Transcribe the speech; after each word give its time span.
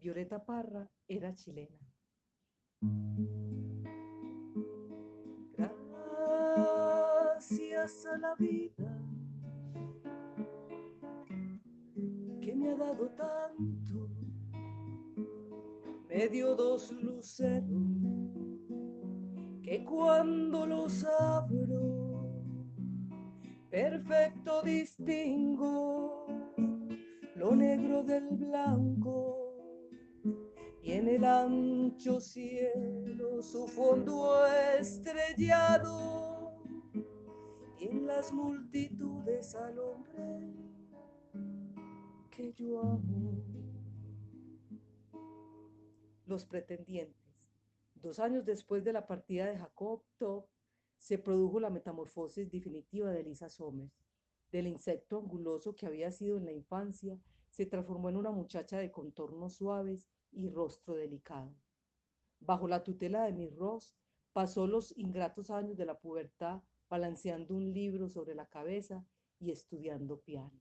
Violeta 0.00 0.42
Parra 0.42 0.90
era 1.06 1.34
chilena. 1.34 1.78
Gracias 7.36 8.06
a 8.06 8.18
la 8.18 8.34
vida 8.36 8.98
que 12.40 12.54
me 12.54 12.70
ha 12.70 12.76
dado 12.76 13.10
tanto, 13.10 14.08
me 16.08 16.28
dio 16.28 16.54
dos 16.54 16.92
luceros 16.92 17.70
que 19.62 19.84
cuando 19.84 20.66
los 20.66 21.04
abro, 21.04 22.30
perfecto 23.68 24.62
distingo 24.62 26.26
lo 27.36 27.54
negro 27.54 28.02
del 28.02 28.28
blanco 28.30 29.49
y 30.82 30.92
en 30.92 31.08
el 31.08 31.24
ancho 31.24 32.20
cielo 32.20 33.42
su 33.42 33.66
fondo 33.68 34.46
estrellado 34.78 36.52
y 37.78 37.88
en 37.88 38.06
las 38.06 38.32
multitudes 38.32 39.54
al 39.54 39.78
hombre 39.78 40.40
que 42.30 42.52
yo 42.52 42.80
amo. 42.80 43.42
Los 46.26 46.44
pretendientes. 46.44 47.20
Dos 47.94 48.18
años 48.18 48.46
después 48.46 48.84
de 48.84 48.92
la 48.92 49.06
partida 49.06 49.46
de 49.46 49.58
Jacob 49.58 50.02
Top, 50.16 50.46
se 50.96 51.18
produjo 51.18 51.60
la 51.60 51.70
metamorfosis 51.70 52.50
definitiva 52.50 53.10
de 53.10 53.20
Elisa 53.20 53.48
Somers. 53.48 53.92
Del 54.52 54.66
insecto 54.66 55.18
anguloso 55.18 55.74
que 55.74 55.86
había 55.86 56.10
sido 56.10 56.36
en 56.36 56.44
la 56.44 56.52
infancia, 56.52 57.18
se 57.60 57.66
transformó 57.66 58.08
en 58.08 58.16
una 58.16 58.30
muchacha 58.30 58.78
de 58.78 58.90
contornos 58.90 59.56
suaves 59.56 60.08
y 60.32 60.48
rostro 60.48 60.94
delicado. 60.94 61.54
Bajo 62.38 62.66
la 62.66 62.82
tutela 62.82 63.26
de 63.26 63.34
Miss 63.34 63.54
Ross, 63.54 63.92
pasó 64.32 64.66
los 64.66 64.96
ingratos 64.96 65.50
años 65.50 65.76
de 65.76 65.84
la 65.84 65.98
pubertad 65.98 66.62
balanceando 66.88 67.54
un 67.54 67.74
libro 67.74 68.08
sobre 68.08 68.34
la 68.34 68.46
cabeza 68.46 69.04
y 69.38 69.50
estudiando 69.50 70.20
piano. 70.20 70.58